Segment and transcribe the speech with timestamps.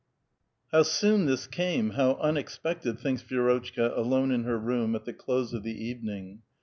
[0.71, 5.53] ''How soon this came, how unexpected," thinks Vi^rotchka alone in her room at the close
[5.53, 6.41] of the evening.